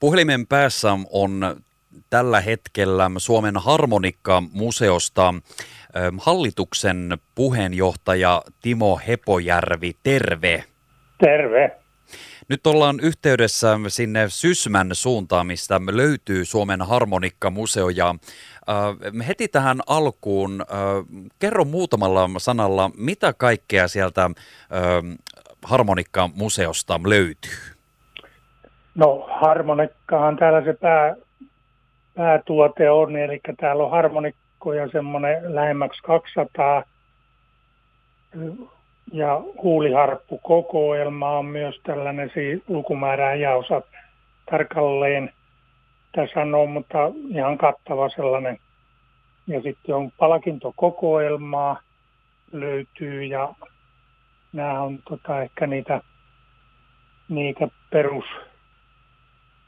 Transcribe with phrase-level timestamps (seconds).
[0.00, 1.60] Puhelimen päässä on
[2.10, 9.96] tällä hetkellä Suomen Harmonikka-museosta ähm, hallituksen puheenjohtaja Timo Hepojärvi.
[10.02, 10.64] Terve.
[11.18, 11.84] Terve.
[12.48, 17.88] Nyt ollaan yhteydessä sinne Sysmän suuntaan, mistä löytyy Suomen Harmonikka-museo.
[17.88, 24.30] Ja äh, heti tähän alkuun, äh, kerro muutamalla sanalla, mitä kaikkea sieltä äh,
[25.62, 27.73] Harmonikka-museosta löytyy?
[28.94, 31.16] No harmonikkahan täällä se pää,
[32.14, 36.82] päätuote on, eli täällä on harmonikkoja semmoinen lähemmäksi 200
[39.12, 42.30] ja huuliharppukokoelma on myös tällainen
[42.68, 43.82] lukumäärää ja osa
[44.50, 45.32] tarkalleen
[46.12, 48.58] tässä sanoo, mutta ihan kattava sellainen.
[49.46, 51.80] Ja sitten on palkintokokoelmaa
[52.52, 53.54] löytyy ja
[54.52, 56.00] nämä on tota ehkä niitä,
[57.28, 57.68] niitä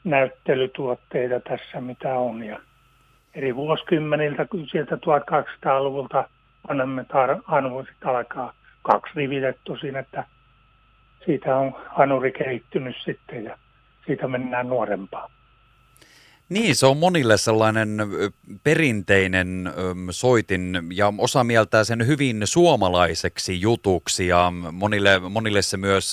[0.09, 2.43] perusnäyttelytuotteita tässä, mitä on.
[2.43, 2.59] Ja
[3.35, 6.29] eri vuosikymmeniltä, sieltä 1200-luvulta
[6.67, 7.05] annamme
[7.47, 10.23] arvoiset alkaa kaksi rivitet tosin, että
[11.25, 13.57] siitä on hanuri kehittynyt sitten ja
[14.05, 15.31] siitä mennään nuorempaan.
[16.49, 17.97] Niin, se on monille sellainen
[18.63, 19.73] perinteinen
[20.11, 26.11] soitin ja osa mieltää sen hyvin suomalaiseksi jutuksi ja monille, monille se myös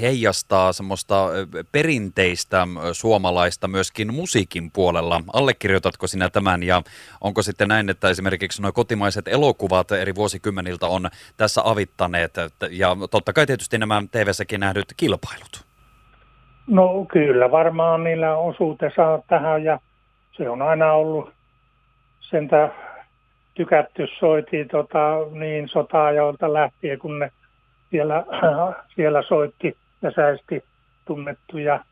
[0.00, 1.28] heijastaa semmoista
[1.72, 5.22] perinteistä suomalaista myöskin musiikin puolella.
[5.32, 6.82] Allekirjoitatko sinä tämän ja
[7.20, 12.34] onko sitten näin, että esimerkiksi nuo kotimaiset elokuvat eri vuosikymmeniltä on tässä avittaneet
[12.70, 15.67] ja totta kai tietysti nämä TV-säkin nähdyt kilpailut?
[16.68, 19.78] No kyllä, varmaan niillä osuutensa tähän ja
[20.32, 21.32] se on aina ollut
[22.20, 22.70] sentä
[23.54, 27.30] tykätty soitiin tota, niin sota-ajoilta lähtien, kun ne
[27.90, 28.24] siellä,
[28.96, 30.64] siellä soitti ja säästi
[31.04, 31.84] tunnettuja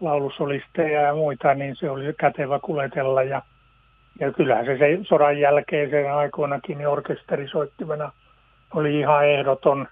[0.00, 3.22] laulusolisteja ja muita, niin se oli kätevä kuletella.
[3.22, 3.42] Ja,
[4.20, 8.12] ja kyllähän se, se sodan jälkeisen aikoinakin niin orkesterisoittimena
[8.74, 9.88] oli ihan ehdoton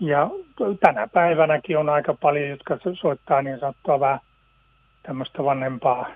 [0.00, 0.30] ja
[0.80, 4.20] tänä päivänäkin on aika paljon, jotka soittaa niin sanottua vähän
[5.02, 6.08] tämmöistä vanhempaa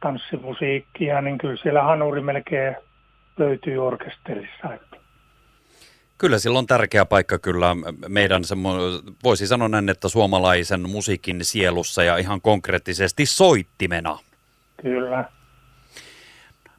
[0.00, 2.76] tanssimusiikkia, niin kyllä siellä hanuri melkein
[3.38, 4.68] löytyy orkesterissa.
[6.18, 7.76] Kyllä sillä on tärkeä paikka kyllä
[8.08, 8.42] meidän,
[9.24, 14.18] voisi sanoa näin, että suomalaisen musiikin sielussa ja ihan konkreettisesti soittimena.
[14.82, 15.24] Kyllä.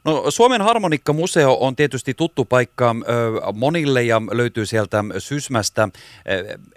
[0.06, 5.88] No, Suomen harmonikkamuseo on tietysti tuttu paikka ö, monille ja löytyy sieltä Sysmästä.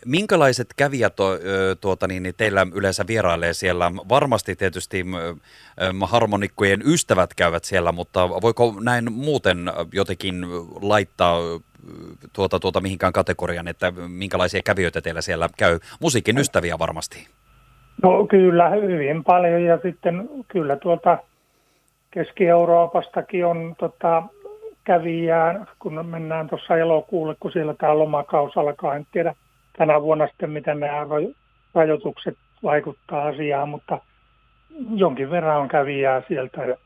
[0.05, 3.91] Minkälaiset kävijät ö, tuota, niin, niin teillä yleensä vierailee siellä?
[4.09, 5.35] Varmasti tietysti ö,
[6.01, 10.45] harmonikkojen ystävät käyvät siellä, mutta voiko näin muuten jotenkin
[10.81, 11.39] laittaa
[12.33, 15.79] tuota, tuota mihinkään kategorian, että minkälaisia kävijöitä teillä siellä käy?
[15.99, 17.27] Musiikin ystäviä varmasti.
[18.03, 21.17] No kyllä, hyvin paljon ja sitten kyllä tuolta
[22.11, 24.23] Keski-Euroopastakin on tota,
[24.83, 28.95] kävijää, kun mennään tuossa elokuulle, kun siellä tämä lomakaus alkaa.
[28.95, 29.35] En tiedä
[29.77, 31.05] tänä vuonna sitten, miten nämä
[31.75, 33.99] rajoitukset vaikuttaa asiaan, mutta
[34.95, 36.61] jonkin verran on kävijää sieltä.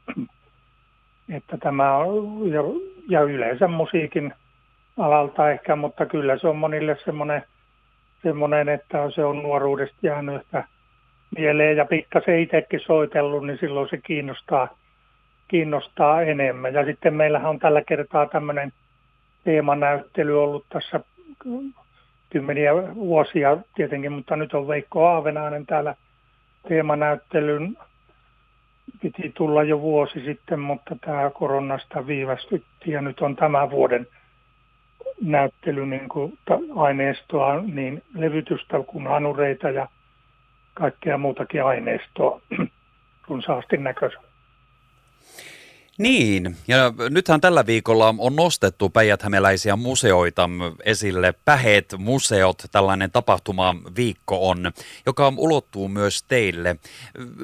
[1.35, 2.61] Että tämä on, ja,
[3.09, 4.33] ja yleensä musiikin
[4.97, 7.43] alalta ehkä, mutta kyllä se on monille semmoinen,
[8.23, 10.47] semmoinen että se on nuoruudesta jäänyt
[11.37, 14.67] mieleen ja pikkasen itsekin soitellut, niin silloin se kiinnostaa–
[15.47, 16.73] kiinnostaa enemmän.
[16.73, 18.73] Ja sitten meillähän on tällä kertaa tämmöinen
[19.43, 20.99] teemanäyttely ollut tässä
[22.29, 25.95] kymmeniä vuosia tietenkin, mutta nyt on Veikko Aavenainen täällä
[26.67, 27.77] teemanäyttelyn
[29.01, 34.07] piti tulla jo vuosi sitten, mutta tämä koronasta viivästytti ja nyt on tämän vuoden
[35.21, 36.39] näyttely niin kuin
[36.75, 39.87] aineistoa, niin levytystä kuin anureita ja
[40.73, 42.41] kaikkea muutakin aineistoa
[43.27, 44.32] runsaasti näköistä.
[45.97, 46.77] Niin, ja
[47.09, 49.23] nythän tällä viikolla on nostettu päijät
[49.77, 50.49] museoita
[50.85, 51.33] esille.
[51.45, 54.71] Päheet museot, tällainen tapahtuma viikko on,
[55.05, 56.75] joka ulottuu myös teille.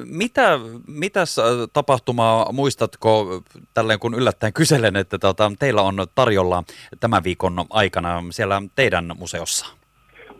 [0.04, 3.42] Mitä, mitäs äh, tapahtumaa muistatko,
[3.74, 6.62] tälleen kun yllättäen kyselen, että tota, teillä on tarjolla
[7.00, 9.76] tämän viikon aikana siellä teidän museossa?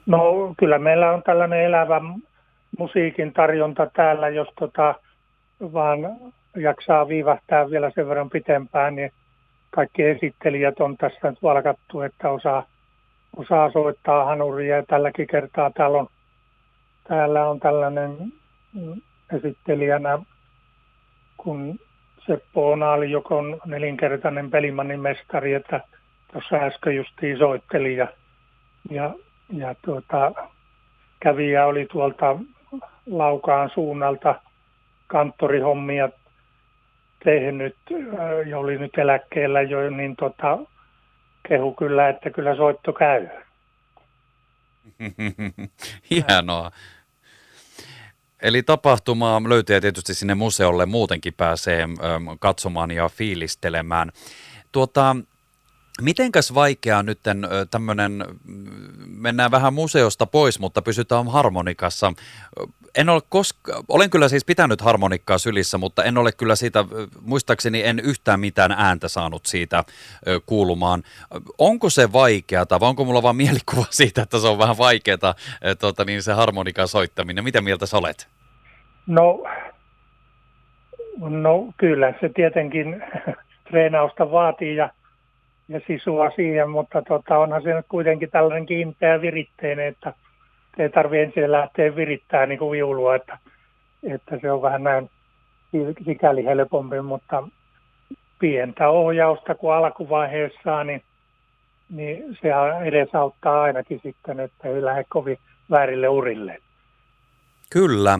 [0.06, 0.20] No
[0.58, 2.00] kyllä meillä on tällainen elävä
[2.78, 4.94] musiikin tarjonta täällä, jos tota,
[5.60, 5.98] vaan
[6.56, 9.12] jaksaa viivähtää vielä sen verran pitempään, niin
[9.70, 12.66] kaikki esittelijät on tässä nyt valkattu, että osaa,
[13.36, 14.76] osaa soittaa hanuria.
[14.76, 16.06] Ja tälläkin kertaa täällä on,
[17.08, 18.16] täällä on tällainen
[19.36, 20.18] esittelijänä
[21.36, 21.78] kun
[22.26, 25.80] Seppo Onaali, joka on nelinkertainen pelimannin mestari, että
[26.32, 28.08] tuossa äsken justiin soitteli ja,
[28.90, 29.14] ja,
[29.52, 30.32] ja tuota,
[31.20, 32.38] kävijä oli tuolta
[33.06, 34.34] Laukaan suunnalta
[35.06, 36.08] kanttorihommia
[37.24, 37.76] tehnyt
[38.46, 40.58] ja oli nyt eläkkeellä jo, niin tota,
[41.48, 43.28] kehu kyllä, että kyllä soitto käy.
[46.10, 46.70] Hienoa.
[48.42, 51.88] Eli tapahtumaa löytyy tietysti sinne museolle muutenkin pääsee
[52.40, 54.12] katsomaan ja fiilistelemään.
[54.72, 55.16] Tuota,
[56.00, 57.18] Mitenkäs vaikeaa nyt
[57.70, 58.24] tämmöinen,
[59.06, 62.12] mennään vähän museosta pois, mutta pysytään harmonikassa.
[62.96, 66.84] En ole koska, olen kyllä siis pitänyt harmonikkaa sylissä, mutta en ole kyllä siitä,
[67.20, 69.84] muistaakseni en yhtään mitään ääntä saanut siitä
[70.46, 71.02] kuulumaan.
[71.58, 75.34] Onko se vaikeaa vai onko mulla vaan mielikuva siitä, että se on vähän vaikeaa
[75.80, 77.44] tuota, niin se harmonikan soittaminen?
[77.44, 78.28] Mitä mieltä sä olet?
[79.06, 79.42] No,
[81.18, 83.02] no kyllä se tietenkin
[83.70, 84.90] treenausta vaatii ja
[85.70, 90.12] ja sisua siihen, mutta tota, onhan se nyt kuitenkin tällainen kiinteä viritteinen, että
[90.78, 93.38] ei tarvitse ensin lähteä virittämään niin kuin viulua, että,
[94.02, 95.10] että se on vähän näin
[96.04, 97.42] sikäli helpompi, mutta
[98.38, 101.02] pientä ohjausta kun alkuvaiheessa, niin,
[101.90, 102.48] niin se
[102.84, 105.38] edesauttaa ainakin sitten, että ei lähde kovin
[105.70, 106.58] väärille urille.
[107.70, 108.18] Kyllä.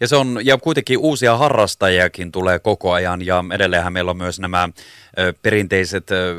[0.00, 4.40] Ja, se on, ja kuitenkin uusia harrastajiakin tulee koko ajan ja edelleenhän meillä on myös
[4.40, 4.68] nämä
[5.18, 6.34] ö, perinteiset ö,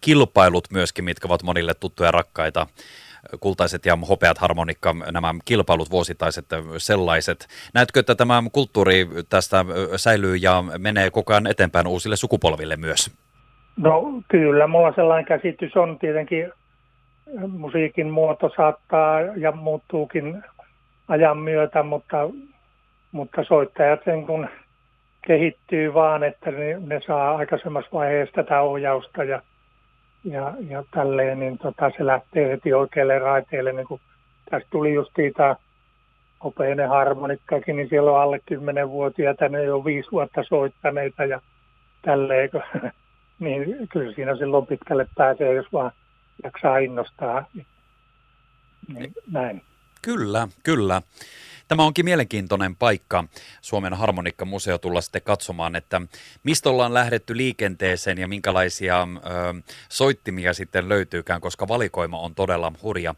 [0.00, 2.66] kilpailut myöskin, mitkä ovat monille tuttuja rakkaita
[3.40, 6.46] kultaiset ja hopeat harmonikka, nämä kilpailut, vuosittaiset
[6.78, 7.48] sellaiset.
[7.74, 9.64] Näetkö, että tämä kulttuuri tästä
[9.96, 13.10] säilyy ja menee koko ajan eteenpäin uusille sukupolville myös?
[13.76, 16.52] No kyllä, mulla sellainen käsitys on tietenkin
[17.48, 20.42] musiikin muoto saattaa ja muuttuukin
[21.10, 22.16] ajan myötä, mutta
[23.12, 24.48] mutta soittajat sen kun
[25.26, 29.42] kehittyy vaan, että ne, ne saa aikaisemmassa vaiheessa tätä ohjausta ja,
[30.24, 33.72] ja, ja tälleen, niin tota, se lähtee heti oikealle raiteelle.
[33.72, 34.00] Niin kun
[34.50, 35.56] tästä tuli just tämä
[36.40, 41.40] opeinen harmonikkakin, niin siellä on alle 10-vuotiaita, ne on viisi vuotta soittaneita ja
[42.02, 42.50] tälleen,
[43.38, 45.92] niin kyllä siinä silloin pitkälle pääsee, jos vaan
[46.44, 47.44] jaksaa innostaa.
[48.94, 49.62] Niin, näin.
[50.02, 51.02] Kyllä, kyllä.
[51.70, 53.24] Tämä onkin mielenkiintoinen paikka
[53.60, 56.00] Suomen harmonikkamuseo tulla sitten katsomaan, että
[56.42, 59.26] mistä ollaan lähdetty liikenteeseen ja minkälaisia ö,
[59.88, 63.14] soittimia sitten löytyykään, koska valikoima on todella hurja.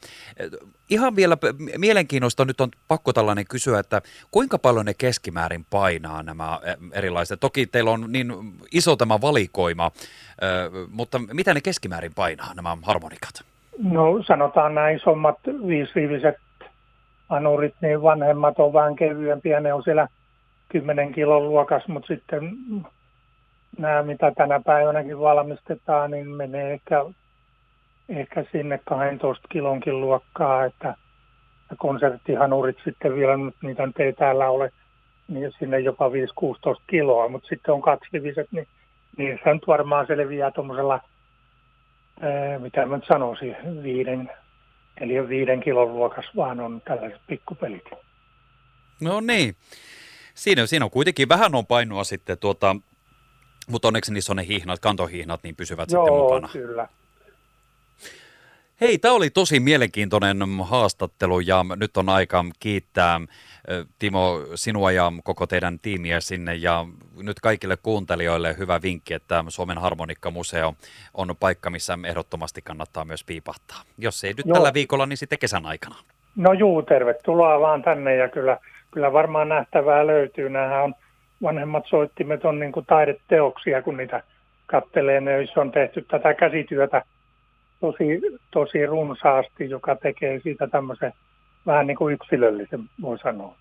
[0.90, 1.36] Ihan vielä
[1.78, 6.60] mielenkiinnosta nyt on pakko tällainen kysyä, että kuinka paljon ne keskimäärin painaa nämä
[6.92, 7.40] erilaiset.
[7.40, 8.32] Toki teillä on niin
[8.72, 9.90] iso tämä valikoima,
[10.42, 13.44] ö, mutta mitä ne keskimäärin painaa nämä harmonikat?
[13.78, 16.34] No sanotaan nämä isommat viisriiviset
[17.32, 20.08] anurit, niin vanhemmat on vähän kevyempiä, ne on siellä
[20.68, 22.50] 10 kilon luokas, mutta sitten
[23.78, 27.04] nämä, mitä tänä päivänäkin valmistetaan, niin menee ehkä,
[28.08, 30.94] ehkä sinne 12 kilonkin luokkaa, että
[31.78, 34.70] konserttihanurit sitten vielä, nyt niitä ei täällä ole,
[35.28, 36.12] niin sinne jopa 5-16
[36.86, 38.68] kiloa, mutta sitten on kaksiviset, niin
[39.16, 41.00] niissä nyt varmaan selviää tuommoisella,
[42.58, 44.30] mitä mä nyt sanoisin, viiden,
[45.00, 47.84] Eli viiden kilon luokas vaan on tällaiset pikkupelit.
[49.00, 49.56] No niin.
[50.34, 52.76] Siinä, siinä on kuitenkin vähän on painoa sitten, tuota,
[53.68, 56.48] mutta onneksi niissä on ne hihnat, kantohihnat, niin pysyvät Joo, sitten mukana.
[56.52, 56.88] kyllä.
[58.80, 63.20] Hei, tämä oli tosi mielenkiintoinen haastattelu ja nyt on aika kiittää
[63.98, 66.86] Timo sinua ja koko teidän tiimiä sinne ja
[67.22, 70.74] nyt kaikille kuuntelijoille hyvä vinkki, että Suomen harmonikkamuseo
[71.14, 73.82] on paikka, missä ehdottomasti kannattaa myös piipahtaa.
[73.98, 74.54] Jos ei nyt Joo.
[74.54, 75.96] tällä viikolla, niin sitten kesän aikana.
[76.36, 78.58] No juu, tervetuloa vaan tänne ja kyllä,
[78.90, 80.50] kyllä varmaan nähtävää löytyy.
[80.50, 80.94] Nämä on
[81.42, 84.22] vanhemmat soittimet on niin kuin taideteoksia, kun niitä
[84.66, 85.20] kattelee.
[85.20, 87.04] Ne on tehty tätä käsityötä
[87.82, 88.20] tosi,
[88.50, 91.12] tosi runsaasti, joka tekee siitä tämmöisen
[91.66, 93.54] vähän niin kuin yksilöllisen, voi sanoa.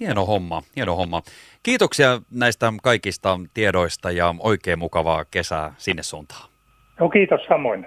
[0.00, 1.22] Hieno homma, hieno homma.
[1.62, 6.48] Kiitoksia näistä kaikista tiedoista ja oikein mukavaa kesää sinne suuntaan.
[7.00, 7.86] No kiitos samoin.